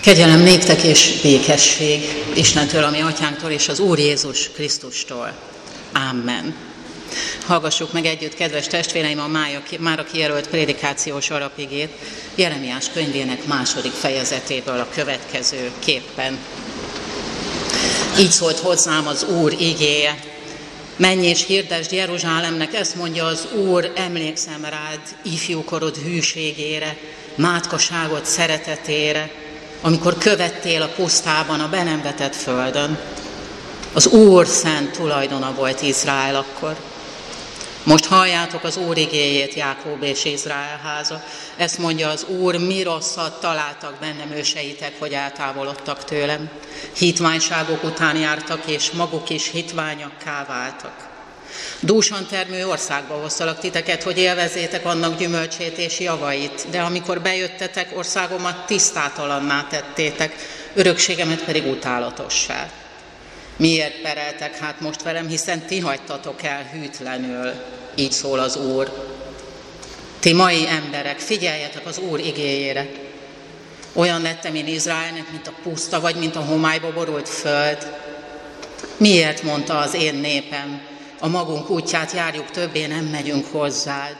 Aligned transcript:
Kegyelem 0.00 0.40
néktek 0.40 0.82
és 0.82 1.20
békesség 1.22 2.02
Istentől, 2.34 2.84
ami 2.84 3.00
atyánktól 3.00 3.50
és 3.50 3.68
az 3.68 3.78
Úr 3.78 3.98
Jézus 3.98 4.50
Krisztustól. 4.50 5.32
Amen. 6.10 6.54
Hallgassuk 7.46 7.92
meg 7.92 8.04
együtt, 8.04 8.34
kedves 8.34 8.66
testvéreim, 8.66 9.20
a 9.20 9.26
mára 9.78 10.04
kijelölt 10.04 10.48
prédikációs 10.48 11.30
alapigét 11.30 11.90
Jeremiás 12.34 12.90
könyvének 12.92 13.44
második 13.44 13.92
fejezetéből 13.92 14.78
a 14.78 14.88
következő 14.94 15.70
képpen. 15.78 16.38
Így 18.18 18.30
szólt 18.30 18.58
hozzám 18.58 19.06
az 19.06 19.26
Úr 19.42 19.52
igéje. 19.58 20.18
Menj 20.96 21.26
és 21.26 21.46
hirdesd 21.46 21.92
Jeruzsálemnek, 21.92 22.74
ezt 22.74 22.94
mondja 22.94 23.24
az 23.24 23.46
Úr, 23.66 23.92
emlékszem 23.96 24.64
rád 24.64 25.00
ifjúkorod 25.22 25.96
hűségére, 25.96 26.96
mátkaságot 27.34 28.24
szeretetére, 28.24 29.30
amikor 29.80 30.18
követtél 30.18 30.82
a 30.82 30.88
pusztában, 30.88 31.60
a 31.60 31.68
be 31.68 31.82
nem 31.82 32.02
földön. 32.32 32.98
Az 33.92 34.06
Úr 34.06 34.46
szent 34.46 34.90
tulajdona 34.90 35.54
volt 35.54 35.82
Izrael 35.82 36.36
akkor. 36.36 36.76
Most 37.82 38.06
halljátok 38.06 38.64
az 38.64 38.76
Úr 38.76 38.96
igéjét, 38.96 39.54
Jákob 39.54 40.02
és 40.02 40.24
Izrael 40.24 40.80
háza. 40.82 41.22
Ezt 41.56 41.78
mondja 41.78 42.08
az 42.08 42.24
Úr, 42.24 42.56
mi 42.56 42.82
rosszat 42.82 43.40
találtak 43.40 43.96
bennem 44.00 44.30
őseitek, 44.30 44.92
hogy 44.98 45.12
eltávolodtak 45.12 46.04
tőlem. 46.04 46.50
Hitványságok 46.96 47.84
után 47.84 48.16
jártak, 48.16 48.66
és 48.66 48.90
maguk 48.90 49.30
is 49.30 49.50
hitványakká 49.50 50.44
váltak. 50.48 51.07
Dúsan 51.80 52.26
termő 52.26 52.66
országba 52.66 53.14
hoztalak 53.14 53.58
titeket, 53.58 54.02
hogy 54.02 54.18
élvezétek 54.18 54.84
annak 54.84 55.18
gyümölcsét 55.18 55.78
és 55.78 56.00
javait, 56.00 56.66
de 56.70 56.80
amikor 56.80 57.20
bejöttetek, 57.20 57.96
országomat 57.96 58.66
tisztátalanná 58.66 59.66
tettétek, 59.70 60.34
örökségemet 60.74 61.44
pedig 61.44 61.66
utálatossá. 61.66 62.70
Miért 63.56 64.00
pereltek 64.00 64.58
hát 64.58 64.80
most 64.80 65.02
velem, 65.02 65.28
hiszen 65.28 65.66
ti 65.66 65.78
hagytatok 65.78 66.42
el 66.42 66.68
hűtlenül, 66.72 67.52
így 67.94 68.12
szól 68.12 68.38
az 68.38 68.56
Úr. 68.56 69.16
Ti 70.18 70.32
mai 70.32 70.66
emberek, 70.68 71.18
figyeljetek 71.18 71.86
az 71.86 71.98
Úr 71.98 72.18
igéjére. 72.18 72.88
Olyan 73.92 74.22
lettem 74.22 74.54
én 74.54 74.66
Izraelnek, 74.66 75.30
mint 75.30 75.46
a 75.46 75.52
puszta, 75.62 76.00
vagy 76.00 76.14
mint 76.14 76.36
a 76.36 76.40
homályba 76.40 76.92
borult 76.92 77.28
föld. 77.28 77.92
Miért 78.96 79.42
mondta 79.42 79.78
az 79.78 79.94
én 79.94 80.14
népem, 80.14 80.80
a 81.20 81.28
magunk 81.28 81.70
útját 81.70 82.12
járjuk, 82.12 82.50
többé 82.50 82.86
nem 82.86 83.04
megyünk 83.04 83.46
hozzád. 83.50 84.16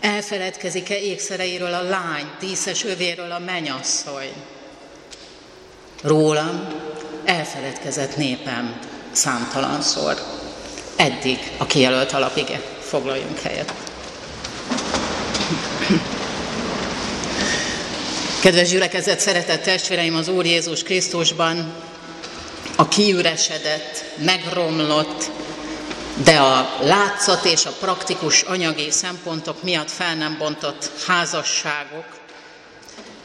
Elfeledkezik-e 0.00 0.98
ékszereiről 0.98 1.74
a 1.74 1.82
lány, 1.82 2.30
díszes 2.40 2.84
övéről 2.84 3.30
a 3.32 3.38
menyasszony? 3.38 4.32
Rólam 6.02 6.66
elfeledkezett 7.24 8.16
népem 8.16 8.78
számtalanszor. 9.12 10.14
Eddig 10.96 11.38
a 11.58 11.66
kijelölt 11.66 12.12
alapige. 12.12 12.60
Foglaljunk 12.80 13.38
helyet. 13.38 13.74
Kedves 18.40 18.68
gyülekezet, 18.68 19.20
szeretett 19.20 19.62
testvéreim 19.62 20.14
az 20.14 20.28
Úr 20.28 20.44
Jézus 20.44 20.82
Krisztusban, 20.82 21.74
a 22.76 22.88
kiüresedett, 22.88 24.04
megromlott, 24.16 25.30
de 26.22 26.40
a 26.40 26.76
látszat 26.80 27.44
és 27.44 27.66
a 27.66 27.76
praktikus 27.80 28.42
anyagi 28.42 28.90
szempontok 28.90 29.62
miatt 29.62 29.90
fel 29.90 30.14
nem 30.14 30.36
bontott 30.38 30.90
házasságok, 31.06 32.04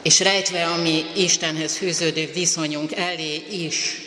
és 0.02 0.20
rejtve 0.20 0.66
a 0.66 0.76
mi 0.76 1.04
Istenhez 1.14 1.76
fűződő 1.76 2.30
viszonyunk 2.34 2.96
elé 2.96 3.46
is 3.50 4.00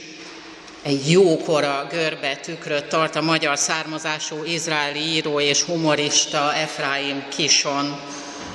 egy 0.82 1.12
jókora 1.12 1.88
görbe 1.92 2.36
tükröt 2.36 2.86
tart 2.86 3.16
a 3.16 3.22
magyar 3.22 3.58
származású 3.58 4.44
izraeli 4.44 5.00
író 5.00 5.40
és 5.40 5.62
humorista 5.62 6.54
Efraim 6.54 7.24
Kison 7.36 8.00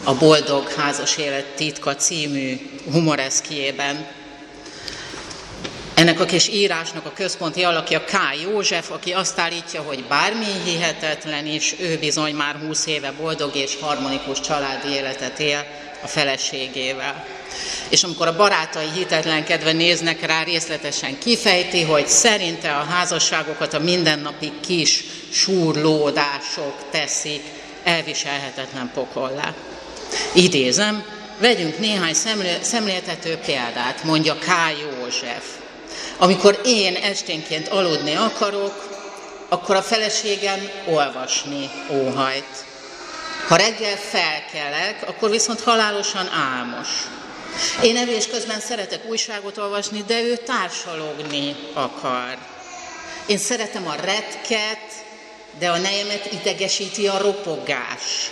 a 0.05 0.15
Boldog 0.15 0.73
házas 0.73 1.17
élet 1.17 1.45
titka 1.45 1.95
című 1.95 2.71
humoreszkiében. 2.93 4.07
Ennek 5.99 6.21
a 6.21 6.25
kis 6.25 6.49
írásnak 6.49 7.07
a 7.07 7.13
központi 7.13 7.63
alakja 7.63 8.05
K. 8.05 8.13
József, 8.43 8.91
aki 8.91 9.13
azt 9.13 9.39
állítja, 9.39 9.83
hogy 9.83 10.05
bármi 10.05 10.47
hihetetlen 10.65 11.47
is, 11.47 11.75
ő 11.79 11.99
bizony 11.99 12.35
már 12.35 12.57
húsz 12.67 12.87
éve 12.87 13.13
boldog 13.13 13.57
és 13.57 13.77
harmonikus 13.81 14.41
családi 14.41 14.89
életet 14.89 15.39
él 15.39 15.67
a 16.03 16.07
feleségével. 16.07 17.27
És 17.89 18.03
amikor 18.03 18.27
a 18.27 18.37
barátai 18.37 18.87
hitetlenkedve 18.95 19.73
néznek 19.73 20.27
rá, 20.27 20.43
részletesen 20.43 21.19
kifejti, 21.19 21.83
hogy 21.83 22.09
szerinte 22.09 22.71
a 22.71 22.85
házasságokat 22.85 23.75
a 23.75 23.79
mindennapi 23.79 24.53
kis 24.67 25.05
súrlódások 25.33 26.75
teszik 26.91 27.43
elviselhetetlen 27.85 28.91
pokollá. 28.95 29.55
Idézem, 30.35 31.05
vegyünk 31.39 31.79
néhány 31.79 32.15
szemléltető 32.61 33.37
példát, 33.37 34.05
mondja 34.05 34.35
K. 34.35 34.47
József. 34.81 35.45
Amikor 36.19 36.61
én 36.65 36.95
esténként 36.95 37.69
aludni 37.69 38.15
akarok, 38.15 38.89
akkor 39.49 39.77
a 39.77 39.83
feleségem 39.83 40.71
olvasni 40.87 41.71
óhajt. 41.91 42.67
Ha 43.49 43.57
reggel 43.57 43.97
felkelek, 43.97 45.09
akkor 45.09 45.31
viszont 45.31 45.61
halálosan 45.61 46.29
álmos. 46.29 46.89
Én 47.83 47.97
evés 47.97 48.27
közben 48.27 48.61
szeretek 48.61 49.09
újságot 49.09 49.59
olvasni, 49.59 50.05
de 50.07 50.21
ő 50.21 50.37
társalogni 50.37 51.57
akar. 51.75 52.39
Én 53.27 53.39
szeretem 53.39 53.87
a 53.87 53.95
retket, 53.95 54.81
de 55.59 55.71
a 55.71 55.77
nejemet 55.77 56.33
idegesíti 56.33 57.07
a 57.07 57.19
ropogás. 57.19 58.31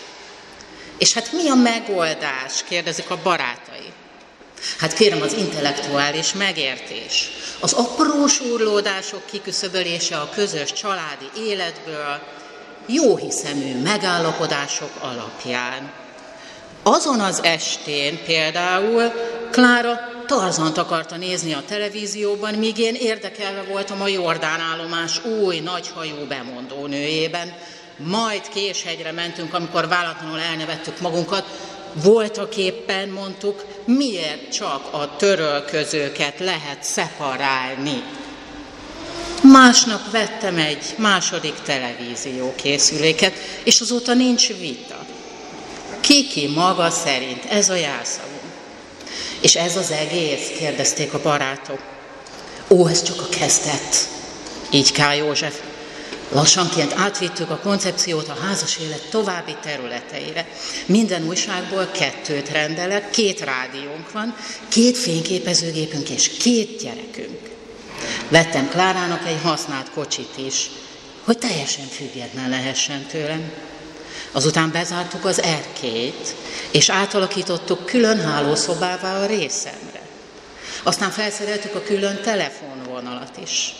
És 0.99 1.12
hát 1.12 1.32
mi 1.32 1.49
a 1.49 1.55
megoldás, 1.55 2.65
kérdezik 2.69 3.10
a 3.10 3.19
barátai. 3.22 3.86
Hát 4.78 4.93
kérem 4.93 5.22
az 5.22 5.33
intellektuális 5.33 6.33
megértés, 6.33 7.31
az 7.61 7.72
apró 7.72 8.27
súrlódások 8.27 9.27
kiküszöbölése 9.27 10.17
a 10.17 10.28
közös 10.34 10.72
családi 10.72 11.31
életből, 11.39 12.21
jó 12.87 13.17
hiszemű 13.17 13.83
megállapodások 13.83 14.91
alapján. 15.00 15.93
Azon 16.83 17.21
az 17.21 17.43
estén 17.43 18.25
például 18.25 19.12
Klára 19.50 19.99
Tarzant 20.27 20.78
akarta 20.78 21.17
nézni 21.17 21.53
a 21.53 21.62
televízióban, 21.69 22.55
míg 22.55 22.78
én 22.78 22.94
érdekelve 22.94 23.62
voltam 23.62 24.03
a 24.03 24.09
Jordán 24.09 24.61
állomás 24.61 25.25
új 25.25 25.62
bemondó 26.28 26.87
nőjében. 26.87 27.53
Majd 27.97 28.49
Késhegyre 28.49 29.12
mentünk, 29.12 29.55
amikor 29.55 29.88
vállalatlanul 29.88 30.41
elnevettük 30.41 31.00
magunkat, 31.00 31.44
voltak 32.03 32.57
éppen, 32.57 33.09
mondtuk, 33.09 33.65
miért 33.84 34.53
csak 34.53 34.89
a 34.93 35.17
törölközőket 35.17 36.39
lehet 36.39 36.84
szeparálni. 36.84 38.03
Másnap 39.43 40.11
vettem 40.11 40.59
egy 40.59 40.85
második 40.97 41.55
televízió 41.65 42.55
készüléket, 42.56 43.33
és 43.62 43.81
azóta 43.81 44.15
nincs 44.15 44.49
vita. 44.49 45.06
Kiki 46.01 46.47
maga 46.47 46.91
szerint, 46.91 47.45
ez 47.45 47.69
a 47.69 47.75
jelszavunk. 47.75 48.35
És 49.41 49.56
ez 49.56 49.77
az 49.77 49.91
egész, 49.91 50.49
kérdezték 50.59 51.15
a 51.15 51.23
barátok. 51.23 51.81
Ó, 52.69 52.89
ez 52.89 53.03
csak 53.03 53.21
a 53.21 53.29
kezdet. 53.39 54.09
Így 54.71 54.93
K. 54.93 54.99
József 55.19 55.61
Lassanként 56.28 56.92
átvittük 56.92 57.50
a 57.50 57.59
koncepciót 57.59 58.28
a 58.28 58.38
házas 58.47 58.78
élet 58.78 59.09
további 59.10 59.56
területeire. 59.62 60.48
Minden 60.87 61.26
újságból 61.26 61.91
kettőt 61.92 62.50
rendelek, 62.50 63.10
két 63.10 63.41
rádiónk 63.41 64.12
van, 64.12 64.34
két 64.69 64.99
fényképezőgépünk 64.99 66.08
és 66.08 66.28
két 66.28 66.82
gyerekünk. 66.82 67.50
Vettem 68.28 68.69
Klárának 68.69 69.26
egy 69.26 69.40
használt 69.43 69.90
kocsit 69.90 70.32
is, 70.46 70.70
hogy 71.25 71.38
teljesen 71.38 71.87
független 71.87 72.49
lehessen 72.49 73.06
tőlem. 73.06 73.52
Azután 74.32 74.70
bezártuk 74.70 75.25
az 75.25 75.43
erkét, 75.43 76.34
és 76.70 76.88
átalakítottuk 76.88 77.87
külön 77.87 78.20
hálószobává 78.20 79.22
a 79.22 79.26
részemre. 79.26 80.00
Aztán 80.82 81.11
felszereltük 81.11 81.75
a 81.75 81.82
külön 81.82 82.20
telefonvonalat 82.22 83.37
is 83.43 83.75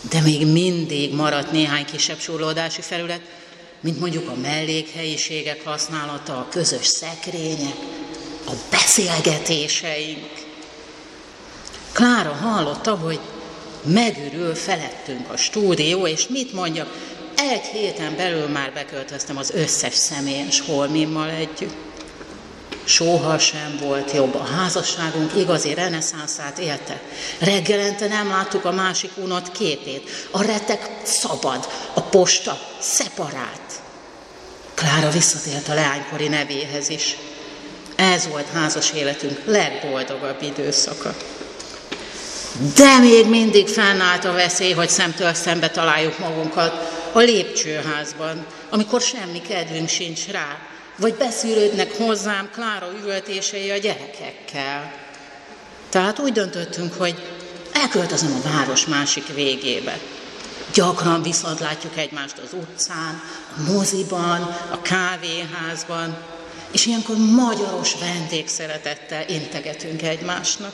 de 0.00 0.20
még 0.20 0.46
mindig 0.46 1.14
maradt 1.14 1.50
néhány 1.50 1.84
kisebb 1.84 2.18
surlódási 2.18 2.80
felület, 2.80 3.20
mint 3.80 4.00
mondjuk 4.00 4.28
a 4.28 4.34
mellékhelyiségek 4.34 5.64
használata, 5.64 6.32
a 6.38 6.48
közös 6.50 6.86
szekrények, 6.86 7.76
a 8.46 8.52
beszélgetéseink. 8.70 10.44
Klára 11.92 12.32
hallotta, 12.32 12.94
hogy 12.94 13.20
megürül 13.84 14.54
felettünk 14.54 15.30
a 15.32 15.36
stúdió, 15.36 16.06
és 16.06 16.28
mit 16.28 16.52
mondjak, 16.52 17.14
egy 17.36 17.64
héten 17.64 18.16
belül 18.16 18.46
már 18.46 18.72
beköltöztem 18.72 19.36
az 19.36 19.50
összes 19.50 19.94
személyes 19.94 20.60
holmimmal 20.60 21.30
együtt. 21.30 21.74
Soha 22.86 23.38
sem 23.38 23.78
volt 23.80 24.12
jobb. 24.12 24.34
A 24.34 24.44
házasságunk 24.44 25.36
igazi 25.36 25.74
reneszánszát 25.74 26.58
élte. 26.58 27.00
Reggelente 27.38 28.06
nem 28.06 28.28
láttuk 28.28 28.64
a 28.64 28.72
másik 28.72 29.10
unot 29.16 29.52
képét. 29.52 30.28
A 30.30 30.42
retek 30.42 30.90
szabad, 31.02 31.68
a 31.94 32.00
posta 32.00 32.58
szeparált. 32.78 33.72
Klára 34.74 35.10
visszatért 35.10 35.68
a 35.68 35.74
leánykori 35.74 36.28
nevéhez 36.28 36.88
is. 36.88 37.16
Ez 37.96 38.28
volt 38.28 38.46
házas 38.52 38.92
életünk 38.92 39.40
legboldogabb 39.44 40.42
időszaka. 40.42 41.14
De 42.76 42.98
még 42.98 43.26
mindig 43.26 43.68
fennállt 43.68 44.24
a 44.24 44.32
veszély, 44.32 44.72
hogy 44.72 44.88
szemtől 44.88 45.34
szembe 45.34 45.70
találjuk 45.70 46.18
magunkat 46.18 46.72
a 47.12 47.18
lépcsőházban, 47.18 48.46
amikor 48.70 49.00
semmi 49.00 49.40
kedvünk 49.40 49.88
sincs 49.88 50.26
rá, 50.26 50.58
vagy 50.96 51.14
beszűrődnek 51.14 51.96
hozzám 51.96 52.50
Klára 52.52 52.88
üvöltései 53.00 53.70
a 53.70 53.76
gyerekekkel. 53.76 54.92
Tehát 55.88 56.18
úgy 56.18 56.32
döntöttünk, 56.32 56.94
hogy 56.94 57.14
elköltözöm 57.72 58.32
a 58.32 58.48
város 58.48 58.86
másik 58.86 59.34
végébe. 59.34 59.98
Gyakran 60.74 61.22
viszont 61.22 61.60
látjuk 61.60 61.96
egymást 61.96 62.38
az 62.38 62.52
utcán, 62.52 63.22
a 63.56 63.72
moziban, 63.72 64.56
a 64.70 64.82
kávéházban, 64.82 66.16
és 66.72 66.86
ilyenkor 66.86 67.16
magyaros 67.16 67.94
vendégszeretettel 68.00 69.24
integetünk 69.28 70.02
egymásnak. 70.02 70.72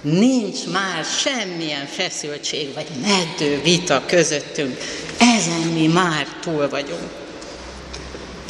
Nincs 0.00 0.66
már 0.66 1.04
semmilyen 1.04 1.86
feszültség 1.86 2.74
vagy 2.74 2.88
meddő 3.02 3.60
vita 3.62 4.02
közöttünk. 4.06 4.78
Ezen 5.18 5.60
mi 5.60 5.86
már 5.86 6.26
túl 6.40 6.68
vagyunk. 6.68 7.10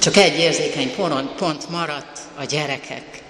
Csak 0.00 0.16
egy 0.16 0.38
érzékeny 0.38 0.94
pont 1.36 1.70
maradt 1.70 2.18
a 2.38 2.44
gyerekek. 2.44 3.22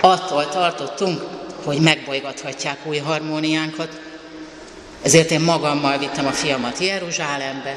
Attól 0.00 0.48
tartottunk, 0.48 1.22
hogy 1.64 1.80
megbolygathatják 1.80 2.86
új 2.86 2.96
harmóniánkat, 2.96 4.00
ezért 5.02 5.30
én 5.30 5.40
magammal 5.40 5.98
vittem 5.98 6.26
a 6.26 6.32
fiamat 6.32 6.78
Jeruzsálembe, 6.78 7.76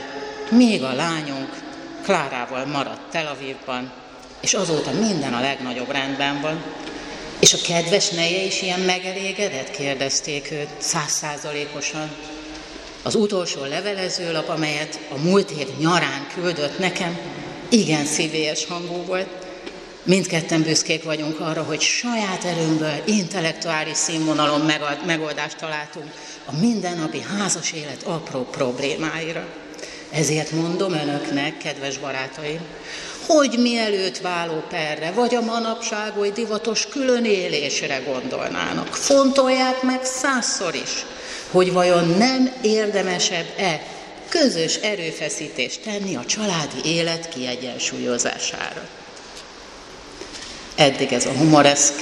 míg 0.49 0.83
a 0.83 0.93
lányunk 0.93 1.49
Klárával 2.03 2.65
maradt 2.65 3.09
Tel 3.11 3.27
Avivban, 3.27 3.91
és 4.41 4.53
azóta 4.53 4.91
minden 4.91 5.33
a 5.33 5.41
legnagyobb 5.41 5.91
rendben 5.91 6.41
van. 6.41 6.63
És 7.39 7.53
a 7.53 7.57
kedves 7.67 8.09
neje 8.09 8.43
is 8.43 8.61
ilyen 8.61 8.79
megelégedett? 8.79 9.71
kérdezték 9.71 10.51
őt 10.51 10.69
százszázalékosan. 10.77 12.09
Az 13.03 13.15
utolsó 13.15 13.63
levelezőlap, 13.65 14.49
amelyet 14.49 14.99
a 15.09 15.17
múlt 15.17 15.51
év 15.51 15.67
nyarán 15.77 16.27
küldött 16.33 16.79
nekem, 16.79 17.19
igen 17.69 18.05
szívélyes 18.05 18.65
hangú 18.65 19.03
volt. 19.05 19.27
Mindketten 20.03 20.61
büszkék 20.61 21.03
vagyunk 21.03 21.39
arra, 21.39 21.63
hogy 21.63 21.81
saját 21.81 22.43
erőnkből 22.43 23.01
intellektuális 23.05 23.97
színvonalon 23.97 24.71
megoldást 25.05 25.57
találtunk 25.57 26.11
a 26.45 26.55
mindennapi 26.59 27.21
házas 27.37 27.71
élet 27.71 28.03
apró 28.03 28.47
problémáira. 28.51 29.45
Ezért 30.11 30.51
mondom 30.51 30.93
önöknek, 30.93 31.57
kedves 31.57 31.97
barátaim, 31.97 32.59
hogy 33.25 33.59
mielőtt 33.59 34.17
válóperre, 34.17 35.11
vagy 35.11 35.35
a 35.35 35.41
manapság 35.41 36.17
oly 36.17 36.31
divatos 36.31 36.87
külön 36.87 37.25
élésre 37.25 37.97
gondolnának. 38.05 38.95
Fontolják 38.95 39.81
meg 39.81 40.03
százszor 40.03 40.75
is, 40.75 41.05
hogy 41.51 41.73
vajon 41.73 42.07
nem 42.07 42.53
érdemesebb-e 42.61 43.81
közös 44.29 44.75
erőfeszítést 44.75 45.81
tenni 45.81 46.15
a 46.15 46.25
családi 46.25 46.81
élet 46.85 47.29
kiegyensúlyozására. 47.29 48.87
Eddig 50.75 51.13
ez 51.13 51.25
a 51.25 51.31
humoreszk, 51.31 51.93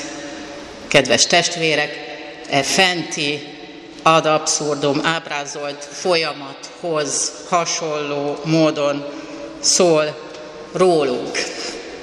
kedves 0.87 1.25
testvérek, 1.25 2.07
e 2.49 2.63
fenti 2.63 3.47
ad 4.03 4.25
abszurdum 4.25 5.01
ábrázolt 5.03 5.87
folyamathoz 5.91 7.31
hasonló 7.49 8.39
módon 8.43 9.05
szól 9.59 10.29
rólunk. 10.73 11.37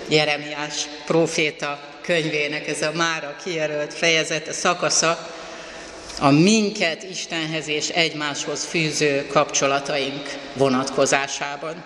Jeremiás 0.08 0.88
próféta 1.06 1.80
könyvének 2.02 2.68
ez 2.68 2.82
a 2.82 2.90
mára 2.94 3.36
kijelölt 3.44 3.94
fejezete, 3.94 4.52
szakasza, 4.52 5.35
a 6.18 6.30
minket 6.30 7.02
Istenhez 7.10 7.68
és 7.68 7.88
egymáshoz 7.88 8.64
fűző 8.64 9.26
kapcsolataink 9.26 10.38
vonatkozásában. 10.52 11.84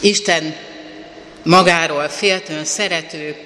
Isten 0.00 0.56
magáról 1.42 2.08
féltőn 2.08 2.64
szerető, 2.64 3.36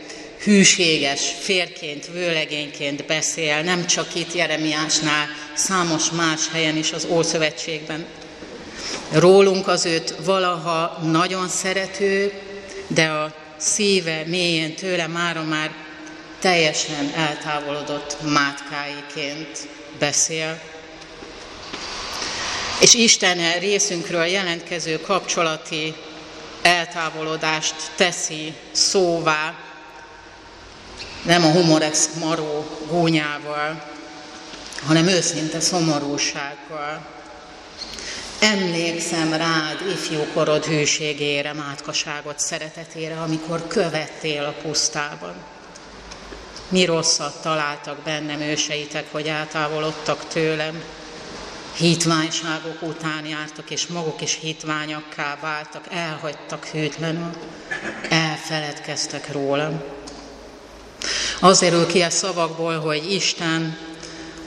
hűséges 0.43 1.32
férként, 1.40 2.06
vőlegényként 2.12 3.06
beszél, 3.06 3.62
nem 3.62 3.87
csak 3.87 4.14
itt 4.14 4.34
Jeremiásnál, 4.34 5.26
számos 5.55 6.10
más 6.10 6.40
helyen 6.52 6.76
is 6.76 6.93
az 6.93 7.06
Ószövetségben. 7.10 8.06
Rólunk 9.12 9.69
az 9.69 9.84
őt 9.84 10.14
valaha 10.25 10.99
nagyon 11.02 11.49
szerető, 11.49 12.32
de 12.87 13.05
a 13.06 13.34
szíve 13.56 14.22
mélyén 14.26 14.75
tőle 14.75 15.06
mára 15.06 15.43
már 15.43 15.70
teljesen 16.40 17.12
eltávolodott 17.14 18.17
mátkáiként 18.23 19.69
beszél. 19.99 20.61
És 22.81 22.94
Isten 22.94 23.58
részünkről 23.58 24.25
jelentkező 24.25 25.00
kapcsolati 25.00 25.94
eltávolodást 26.62 27.75
teszi 27.96 28.55
szóvá, 28.73 29.55
nem 31.23 31.44
a 31.44 31.50
humorex 31.50 32.08
maró 32.20 32.79
gúnyával, 32.91 33.82
hanem 34.87 35.06
őszinte 35.06 35.61
szomorúsággal. 35.61 37.06
Emlékszem 38.38 39.32
rád 39.32 39.81
ifjúkorod 39.93 40.64
hűségére, 40.64 41.52
mátkaságot, 41.52 42.38
szeretetére, 42.38 43.20
amikor 43.20 43.67
követtél 43.67 44.44
a 44.44 44.55
pusztában. 44.62 45.34
Mi 46.69 46.85
rosszat 46.85 47.43
találtak 47.43 47.99
bennem 47.99 48.41
őseitek, 48.41 49.12
hogy 49.12 49.26
eltávolodtak 49.26 50.29
tőlem. 50.29 50.82
Hitványságok 51.76 52.82
után 52.82 53.26
jártak, 53.26 53.70
és 53.70 53.87
maguk 53.87 54.20
is 54.20 54.38
hitványakká 54.41 55.38
váltak, 55.41 55.85
elhagytak 55.91 56.65
hűtlenül, 56.65 57.31
elfeledkeztek 58.09 59.32
rólam. 59.32 59.82
Azért 61.41 61.72
ül 61.72 61.87
ki 61.87 62.01
a 62.01 62.10
szavakból, 62.10 62.79
hogy 62.79 63.13
Isten 63.13 63.79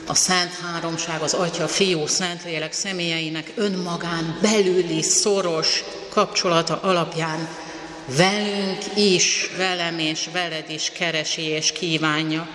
a 0.06 0.14
Szent 0.14 0.52
Háromság, 0.62 1.22
az 1.22 1.32
Atya, 1.34 1.68
Fiú, 1.68 2.06
Szentlélek 2.06 2.72
személyeinek 2.72 3.52
önmagán 3.54 4.38
belüli 4.42 5.02
szoros 5.02 5.84
kapcsolata 6.08 6.80
alapján 6.82 7.48
velünk 8.16 8.96
is, 8.96 9.50
velem 9.56 9.98
és 9.98 10.28
veled 10.32 10.70
is 10.70 10.90
keresi 10.90 11.42
és 11.42 11.72
kívánja 11.72 12.48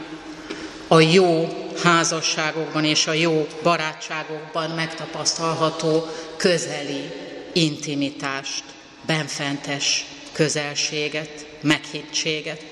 a 0.87 0.99
jó 0.99 1.47
házasságokban 1.83 2.85
és 2.85 3.07
a 3.07 3.13
jó 3.13 3.47
barátságokban 3.63 4.69
megtapasztalható 4.69 6.05
közeli 6.37 7.11
intimitást, 7.53 8.63
benfentes 9.05 10.05
közelséget, 10.31 11.45
meghittséget. 11.61 12.65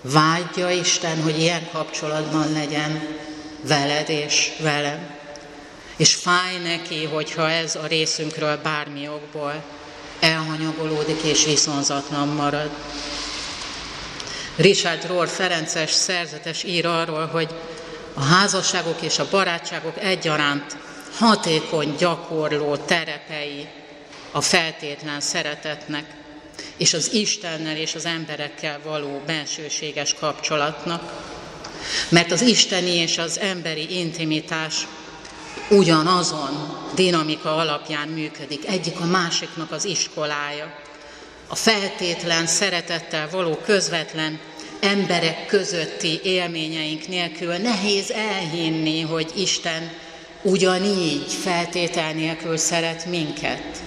Vágyja 0.00 0.70
Isten, 0.70 1.22
hogy 1.22 1.38
ilyen 1.38 1.68
kapcsolatban 1.72 2.52
legyen 2.52 3.18
veled 3.62 4.08
és 4.08 4.52
velem. 4.58 5.16
És 5.96 6.14
fáj 6.14 6.58
neki, 6.62 7.04
hogyha 7.04 7.50
ez 7.50 7.76
a 7.76 7.86
részünkről 7.86 8.56
bármi 8.56 9.08
okból 9.08 9.62
elhanyagolódik 10.22 11.22
és 11.22 11.44
viszonzatlan 11.44 12.28
marad. 12.28 12.70
Richard 14.56 15.06
Rohr 15.06 15.28
Ferences 15.28 15.90
szerzetes 15.90 16.62
ír 16.62 16.86
arról, 16.86 17.26
hogy 17.26 17.48
a 18.14 18.22
házasságok 18.22 19.02
és 19.02 19.18
a 19.18 19.28
barátságok 19.30 19.98
egyaránt 19.98 20.76
hatékony 21.18 21.94
gyakorló 21.98 22.76
terepei 22.76 23.68
a 24.30 24.40
feltétlen 24.40 25.20
szeretetnek, 25.20 26.04
és 26.76 26.94
az 26.94 27.12
Istennel 27.12 27.76
és 27.76 27.94
az 27.94 28.06
emberekkel 28.06 28.80
való 28.84 29.22
bensőséges 29.26 30.14
kapcsolatnak. 30.14 31.12
Mert 32.08 32.32
az 32.32 32.42
isteni 32.42 32.94
és 32.94 33.18
az 33.18 33.38
emberi 33.38 33.98
intimitás 33.98 34.86
ugyanazon 35.72 36.76
dinamika 36.94 37.56
alapján 37.56 38.08
működik, 38.08 38.66
egyik 38.66 39.00
a 39.00 39.04
másiknak 39.06 39.72
az 39.72 39.84
iskolája. 39.84 40.74
A 41.48 41.54
feltétlen 41.54 42.46
szeretettel 42.46 43.28
való 43.30 43.56
közvetlen 43.64 44.40
emberek 44.80 45.46
közötti 45.46 46.20
élményeink 46.22 47.08
nélkül 47.08 47.56
nehéz 47.56 48.10
elhinni, 48.10 49.00
hogy 49.00 49.32
Isten 49.36 49.90
ugyanígy 50.42 51.32
feltétel 51.32 52.12
nélkül 52.12 52.56
szeret 52.56 53.06
minket. 53.06 53.82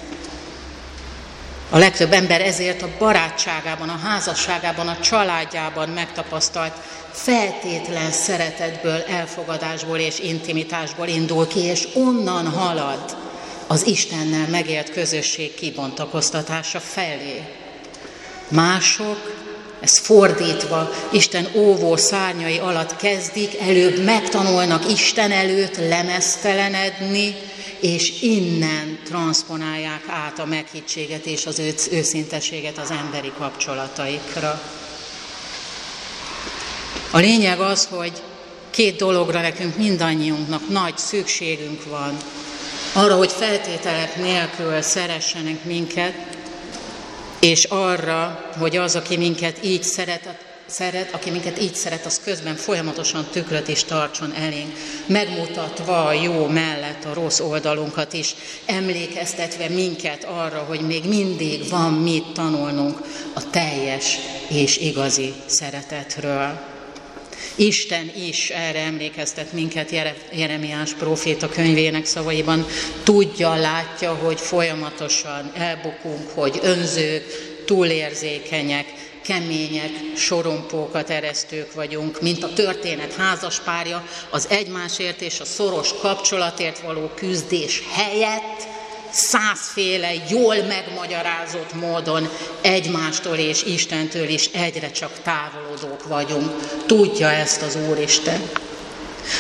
A 1.76 1.78
legtöbb 1.78 2.12
ember 2.12 2.42
ezért 2.42 2.82
a 2.82 2.90
barátságában, 2.98 3.90
a 3.90 4.00
házasságában, 4.04 4.88
a 4.88 5.00
családjában 5.00 5.90
megtapasztalt 5.90 6.74
feltétlen 7.12 8.12
szeretetből, 8.12 9.04
elfogadásból 9.08 9.98
és 9.98 10.20
intimitásból 10.20 11.08
indul 11.08 11.48
ki, 11.48 11.60
és 11.60 11.88
onnan 11.94 12.48
halad 12.48 13.18
az 13.68 13.88
Istennel 13.88 14.48
megélt 14.48 14.92
közösség 14.92 15.54
kibontakoztatása 15.54 16.80
felé. 16.80 17.44
Mások 18.48 19.35
ez 19.80 19.98
fordítva, 19.98 20.92
Isten 21.12 21.48
óvó 21.56 21.98
szárnyai 21.98 22.58
alatt 22.58 22.96
kezdik, 22.96 23.60
előbb 23.60 24.04
megtanulnak 24.04 24.92
Isten 24.92 25.32
előtt 25.32 25.78
lemeztelenedni, 25.78 27.36
és 27.80 28.22
innen 28.22 29.00
transponálják 29.06 30.04
át 30.08 30.40
a 30.40 30.46
meghittséget 30.46 31.26
és 31.26 31.46
az 31.46 31.62
őszintességet 31.92 32.78
az 32.78 32.92
emberi 32.92 33.32
kapcsolataikra. 33.38 34.62
A 37.12 37.18
lényeg 37.18 37.60
az, 37.60 37.88
hogy 37.92 38.12
két 38.70 38.96
dologra 38.96 39.42
nekünk 39.42 39.78
mindannyiunknak 39.78 40.70
nagy 40.70 40.98
szükségünk 40.98 41.84
van. 41.90 42.18
Arra, 42.94 43.16
hogy 43.16 43.32
feltételek 43.32 44.16
nélkül 44.16 44.82
szeressenek 44.82 45.64
minket, 45.64 46.14
és 47.46 47.64
arra, 47.64 48.52
hogy 48.58 48.78
az, 48.78 48.96
aki 48.96 49.18
minket 49.18 49.64
így 49.64 49.84
szeret, 49.84 50.38
szeret, 50.66 51.14
aki 51.14 51.30
minket 51.30 51.62
így 51.62 51.76
szeret, 51.76 52.06
az 52.06 52.22
közben 52.24 52.56
folyamatosan 52.56 53.26
tükröt 53.32 53.68
is 53.68 53.84
tartson 53.84 54.34
elénk, 54.34 54.74
megmutatva 55.06 56.06
a 56.06 56.14
jó 56.14 56.48
mellett 56.48 57.06
a 57.06 57.14
rossz 57.14 57.40
oldalunkat 57.40 58.14
is, 58.14 58.36
emlékeztetve 58.66 59.70
minket 59.70 60.24
arra, 60.24 60.58
hogy 60.68 60.82
még 60.82 61.08
mindig 61.08 61.70
van 61.70 61.94
mit 61.94 62.34
tanulnunk 62.34 63.02
a 63.34 63.50
teljes 63.50 64.18
és 64.50 64.78
igazi 64.78 65.34
szeretetről. 65.46 66.75
Isten 67.56 68.12
is 68.16 68.50
erre 68.50 68.80
emlékeztet 68.80 69.54
minket 69.54 69.92
Jeremiás 70.32 70.94
próféta 70.94 71.50
könyvének 71.50 72.06
szavaiban. 72.06 72.66
Tudja, 73.04 73.56
látja, 73.56 74.14
hogy 74.14 74.40
folyamatosan 74.40 75.52
elbukunk, 75.56 76.30
hogy 76.34 76.60
önzők, 76.62 77.24
túlérzékenyek, 77.66 78.86
kemények, 79.24 79.92
sorompókat 80.16 81.10
eresztők 81.10 81.74
vagyunk, 81.74 82.22
mint 82.22 82.44
a 82.44 82.54
történet 82.54 83.14
házaspárja, 83.14 84.08
az 84.30 84.48
egymásért 84.50 85.22
és 85.22 85.40
a 85.40 85.46
szoros 85.46 85.94
kapcsolatért 86.02 86.80
való 86.80 87.12
küzdés 87.16 87.82
helyett 87.92 88.75
százféle, 89.16 90.12
jól 90.30 90.56
megmagyarázott 90.68 91.74
módon 91.74 92.30
egymástól 92.62 93.36
és 93.36 93.64
Istentől 93.64 94.28
is 94.28 94.46
egyre 94.46 94.92
csak 94.92 95.12
távolodók 95.24 96.08
vagyunk. 96.08 96.52
Tudja 96.86 97.32
ezt 97.32 97.62
az 97.62 97.78
Úristen. 97.90 98.50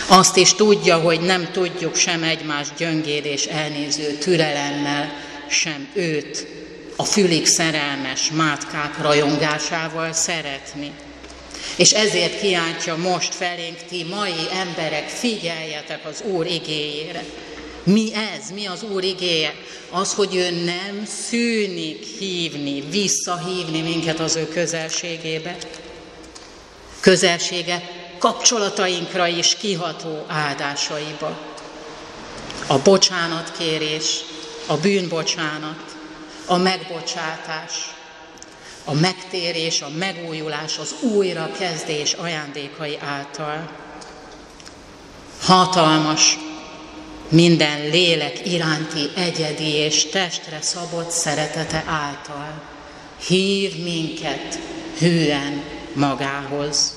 Azt 0.08 0.38
is 0.38 0.54
tudja, 0.54 0.98
hogy 0.98 1.20
nem 1.20 1.52
tudjuk 1.52 1.96
sem 1.96 2.24
egymás 2.24 2.68
gyöngéd 2.78 3.26
és 3.26 3.46
elnéző 3.46 4.18
türelemmel, 4.18 5.14
sem 5.50 5.88
őt 5.94 6.48
a 6.96 7.04
fülig 7.04 7.46
szerelmes 7.46 8.32
mátkák 8.32 9.02
rajongásával 9.02 10.14
szeretni. 10.14 10.92
És 11.76 11.92
ezért 11.92 12.40
kiáltja 12.40 12.96
most 12.96 13.36
felénk 13.36 13.78
ti 13.90 14.06
mai 14.10 14.48
emberek, 14.54 15.08
figyeljetek 15.08 16.06
az 16.06 16.22
Úr 16.22 16.46
igéjére. 16.46 17.24
Mi 17.86 18.12
ez? 18.14 18.52
Mi 18.54 18.66
az 18.66 18.84
Úr 18.84 19.04
igéje? 19.04 19.56
Az, 19.90 20.14
hogy 20.14 20.36
ő 20.36 20.64
nem 20.64 21.06
szűnik 21.28 22.04
hívni, 22.04 22.82
visszahívni 22.82 23.82
minket 23.82 24.20
az 24.20 24.36
ő 24.36 24.48
közelségébe. 24.48 25.58
Közelsége 27.00 27.90
kapcsolatainkra 28.18 29.28
is 29.28 29.56
kiható 29.56 30.26
áldásaiba. 30.28 31.38
A 32.68 32.78
bocsánatkérés, 32.78 34.20
a 34.66 34.78
bűnbocsánat, 34.78 35.96
a 36.46 36.58
megbocsátás, 36.58 37.74
a 38.84 38.94
megtérés, 38.94 39.82
a 39.82 39.90
megújulás, 39.90 40.78
az 40.78 40.96
újrakezdés 41.02 42.14
ajándékai 42.14 42.98
által. 43.02 43.70
Hatalmas 45.42 46.38
minden 47.30 47.90
lélek 47.90 48.52
iránti 48.52 49.10
egyedi 49.16 49.74
és 49.74 50.06
testre 50.06 50.62
szabott 50.62 51.10
szeretete 51.10 51.84
által 51.88 52.62
hív 53.28 53.84
minket 53.84 54.60
hűen 54.98 55.64
magához. 55.94 56.94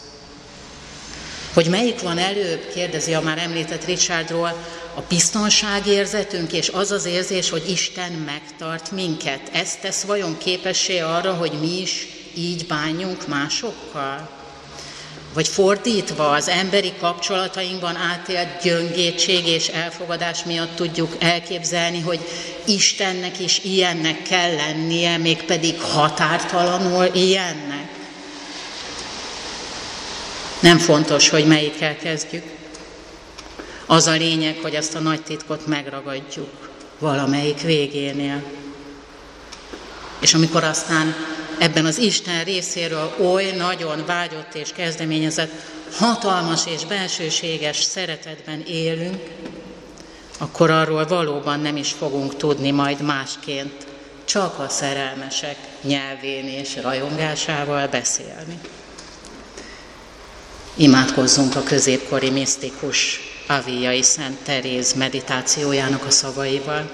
Hogy 1.52 1.66
melyik 1.66 2.00
van 2.00 2.18
előbb, 2.18 2.72
kérdezi 2.74 3.14
a 3.14 3.20
már 3.20 3.38
említett 3.38 3.84
Richardról, 3.84 4.66
a 4.94 5.00
biztonságérzetünk 5.08 6.52
és 6.52 6.68
az 6.68 6.90
az 6.90 7.04
érzés, 7.04 7.50
hogy 7.50 7.70
Isten 7.70 8.12
megtart 8.12 8.90
minket. 8.90 9.40
Ez 9.52 9.76
tesz 9.76 10.02
vajon 10.02 10.38
képessé 10.38 10.98
arra, 10.98 11.34
hogy 11.34 11.52
mi 11.60 11.80
is 11.80 12.06
így 12.34 12.66
bánjunk 12.66 13.26
másokkal? 13.26 14.37
Vagy 15.34 15.48
fordítva 15.48 16.30
az 16.30 16.48
emberi 16.48 16.92
kapcsolatainkban 17.00 17.96
átélt 17.96 18.62
gyöngétség 18.62 19.46
és 19.46 19.68
elfogadás 19.68 20.44
miatt 20.44 20.76
tudjuk 20.76 21.16
elképzelni, 21.18 22.00
hogy 22.00 22.20
Istennek 22.64 23.40
is 23.40 23.60
ilyennek 23.64 24.22
kell 24.22 24.54
lennie, 24.54 25.16
mégpedig 25.16 25.80
határtalanul 25.80 27.04
ilyennek. 27.14 27.88
Nem 30.60 30.78
fontos, 30.78 31.28
hogy 31.28 31.46
melyikkel 31.46 31.96
kezdjük. 31.96 32.44
Az 33.86 34.06
a 34.06 34.12
lényeg, 34.12 34.58
hogy 34.62 34.74
ezt 34.74 34.94
a 34.94 34.98
nagy 34.98 35.22
titkot 35.22 35.66
megragadjuk 35.66 36.68
valamelyik 36.98 37.60
végénél. 37.60 38.42
És 40.20 40.34
amikor 40.34 40.64
aztán 40.64 41.14
ebben 41.58 41.84
az 41.84 41.98
Isten 41.98 42.44
részéről 42.44 43.14
oly 43.20 43.52
nagyon 43.56 44.04
vágyott 44.06 44.54
és 44.54 44.72
kezdeményezett, 44.72 45.50
hatalmas 45.92 46.66
és 46.66 46.84
belsőséges 46.84 47.76
szeretetben 47.76 48.62
élünk, 48.66 49.22
akkor 50.38 50.70
arról 50.70 51.06
valóban 51.06 51.60
nem 51.60 51.76
is 51.76 51.92
fogunk 51.92 52.36
tudni 52.36 52.70
majd 52.70 53.00
másként, 53.02 53.86
csak 54.24 54.58
a 54.58 54.68
szerelmesek 54.68 55.56
nyelvén 55.82 56.44
és 56.44 56.76
rajongásával 56.82 57.86
beszélni. 57.86 58.58
Imádkozzunk 60.74 61.56
a 61.56 61.62
középkori 61.62 62.30
misztikus 62.30 63.20
Aviai 63.46 64.02
Szent 64.02 64.38
Teréz 64.42 64.92
meditációjának 64.92 66.04
a 66.06 66.10
szavaival. 66.10 66.90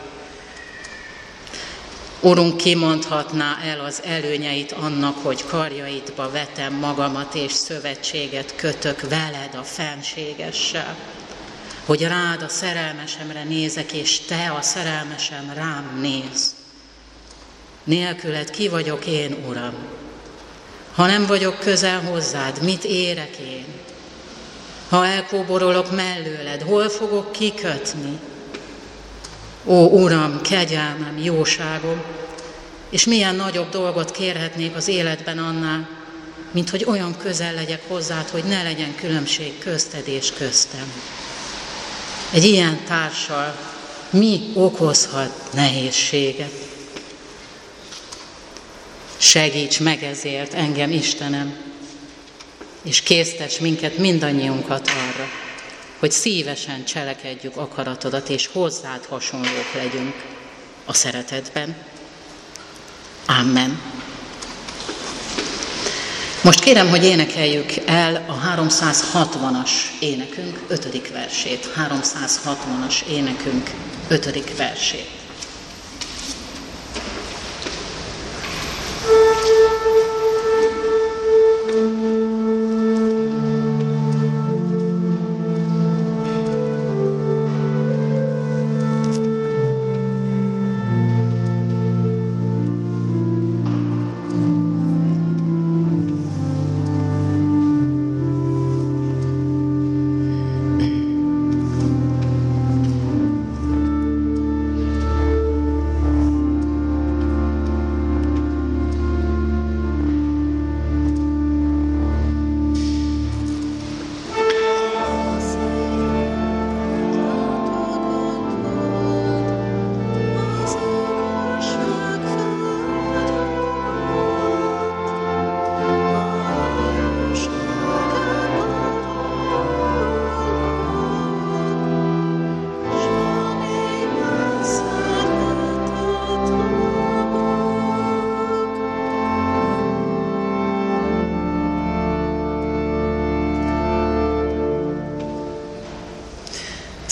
Urunk, 2.24 2.56
kimondhatná 2.56 3.58
el 3.62 3.80
az 3.80 4.02
előnyeit 4.04 4.72
annak, 4.72 5.18
hogy 5.22 5.44
karjaidba 5.46 6.30
vetem 6.30 6.72
magamat 6.72 7.34
és 7.34 7.52
szövetséget 7.52 8.56
kötök 8.56 9.00
veled 9.00 9.54
a 9.54 9.62
fenségessel, 9.62 10.96
hogy 11.84 12.02
rád 12.02 12.42
a 12.42 12.48
szerelmesemre 12.48 13.44
nézek, 13.44 13.92
és 13.92 14.20
te 14.20 14.54
a 14.58 14.62
szerelmesem 14.62 15.52
rám 15.54 15.98
néz. 16.00 16.54
Nélküled 17.84 18.50
ki 18.50 18.68
vagyok 18.68 19.06
én, 19.06 19.36
Uram? 19.48 19.74
Ha 20.94 21.06
nem 21.06 21.26
vagyok 21.26 21.58
közel 21.58 22.00
hozzád, 22.00 22.62
mit 22.62 22.84
érek 22.84 23.36
én? 23.36 23.66
Ha 24.88 25.06
elkóborolok 25.06 25.90
mellőled, 25.90 26.62
hol 26.62 26.88
fogok 26.88 27.32
kikötni? 27.32 28.18
Ó, 29.64 30.02
Uram, 30.02 30.40
kegyelmem, 30.40 31.18
jóságom, 31.23 32.02
és 32.90 33.04
milyen 33.04 33.35
nagyobb 33.35 33.68
dolgot 33.68 34.11
kérhetnék 34.11 34.76
az 34.76 34.88
életben 34.88 35.38
annál, 35.38 35.88
mint 36.50 36.71
hogy 36.71 36.85
olyan 36.88 37.16
közel 37.16 37.54
legyek 37.54 37.83
hozzád, 37.88 38.28
hogy 38.28 38.44
ne 38.44 38.62
legyen 38.62 38.94
különbség 38.94 39.59
közted 39.59 40.09
és 40.09 40.33
köztem. 40.33 40.92
Egy 42.33 42.44
ilyen 42.44 42.80
társal 42.87 43.56
mi 44.11 44.40
okozhat 44.54 45.52
nehézséget? 45.52 46.52
Segíts 49.16 49.80
meg 49.80 50.02
ezért 50.02 50.54
engem, 50.54 50.90
Istenem, 50.90 51.56
és 52.83 53.00
késztets 53.00 53.61
minket 53.61 53.99
mindannyiunkat 53.99 54.88
arra, 54.88 55.43
hogy 56.04 56.12
szívesen 56.12 56.84
cselekedjük 56.84 57.56
akaratodat, 57.56 58.28
és 58.28 58.46
hozzád 58.46 59.04
hasonlók 59.04 59.73
legyünk 59.75 60.14
a 60.84 60.92
szeretetben. 60.92 61.76
Amen. 63.26 63.80
Most 66.42 66.61
kérem, 66.61 66.88
hogy 66.88 67.04
énekeljük 67.04 67.73
el 67.87 68.25
a 68.28 68.62
360-as 68.62 69.70
énekünk 70.00 70.64
ötödik 70.68 71.12
versét. 71.12 71.73
360-as 71.76 73.06
énekünk 73.08 73.70
ötödik 74.08 74.56
versét. 74.56 75.23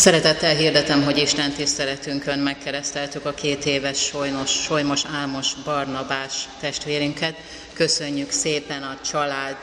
Szeretettel 0.02 0.54
hirdetem, 0.54 1.04
hogy 1.04 1.18
Isten 1.18 1.52
tiszteletünkön 1.52 2.38
megkereszteltük 2.38 3.24
a 3.24 3.34
két 3.34 3.66
éves 3.66 3.98
Solymos, 3.98 4.50
Solymos 4.50 5.02
Álmos 5.14 5.54
Barnabás 5.64 6.48
testvérünket. 6.60 7.34
Köszönjük 7.72 8.30
szépen 8.30 8.82
a 8.82 8.98
család 9.10 9.56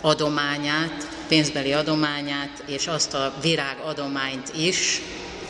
adományát, 0.00 1.08
pénzbeli 1.28 1.72
adományát, 1.72 2.62
és 2.66 2.86
azt 2.86 3.14
a 3.14 3.34
virág 3.42 3.76
adományt 3.84 4.52
is, 4.56 5.00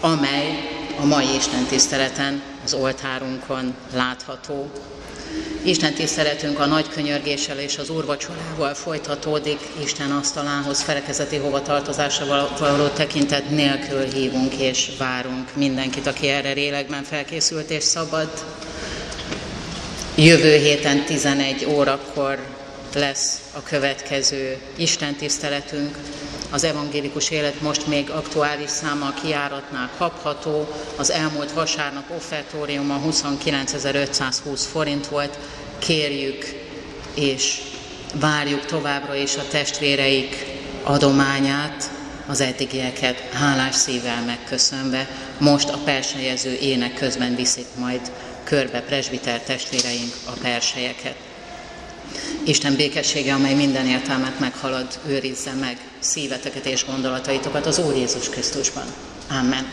amely 0.01 0.69
a 1.01 1.05
mai 1.05 1.35
Isten 1.37 1.65
tiszteleten 1.65 2.43
az 2.65 2.75
oltárunkon 2.75 3.75
látható. 3.95 4.71
Isten 5.65 5.95
tiszteletünk 5.95 6.59
a 6.59 6.67
nagy 6.67 6.89
könyörgéssel 6.89 7.59
és 7.59 7.79
az 7.79 7.91
úrvacsorával 7.91 8.75
folytatódik. 8.75 9.59
Isten 9.85 10.11
asztalához 10.11 10.83
felekezeti 10.83 11.37
hovatartozásra 11.37 12.49
való 12.59 12.87
tekintet 12.87 13.51
nélkül 13.51 14.05
hívunk 14.13 14.55
és 14.55 14.91
várunk 14.99 15.57
mindenkit, 15.57 16.07
aki 16.07 16.29
erre 16.29 16.53
rélegben 16.53 17.03
felkészült 17.03 17.71
és 17.71 17.83
szabad. 17.83 18.45
Jövő 20.17 20.57
héten 20.57 21.05
11 21.05 21.67
órakor 21.69 22.39
lesz 22.95 23.41
a 23.53 23.63
következő 23.63 24.59
Isten 24.77 25.15
tiszteletünk. 25.15 25.97
Az 26.53 26.65
evangélikus 26.65 27.31
élet 27.31 27.61
most 27.61 27.87
még 27.87 28.11
aktuális 28.11 28.71
száma 28.71 29.07
a 29.07 29.15
kiáratnál 29.23 29.91
kapható. 29.99 30.69
Az 30.97 31.11
elmúlt 31.11 31.53
vasárnap 31.53 32.11
offertóriuma 32.11 33.01
29.520 33.09 34.61
forint 34.73 35.07
volt. 35.07 35.39
Kérjük 35.79 36.45
és 37.15 37.61
várjuk 38.15 38.65
továbbra 38.65 39.15
is 39.15 39.37
a 39.37 39.49
testvéreik 39.51 40.47
adományát, 40.83 41.91
az 42.27 42.41
eddigieket 42.41 43.21
hálás 43.33 43.75
szívvel 43.75 44.23
megköszönve. 44.25 45.09
Most 45.39 45.69
a 45.69 45.79
persejező 45.85 46.55
ének 46.61 46.95
közben 46.95 47.35
viszik 47.35 47.67
majd 47.79 48.01
körbe 48.45 48.81
presbiter 48.81 49.41
testvéreink 49.41 50.13
a 50.27 50.33
persejeket. 50.43 51.22
Isten 52.45 52.77
békessége, 52.77 53.35
amely 53.35 53.55
minden 53.55 53.87
értelmet 53.87 54.39
meghalad, 54.39 54.99
őrizze 55.07 55.53
meg 55.53 55.79
szíveteket 55.99 56.67
és 56.67 56.85
gondolataitokat 56.85 57.67
az 57.67 57.79
Úr 57.79 57.97
Jézus 57.97 58.29
Krisztusban. 58.29 58.85
Amen. 59.29 59.67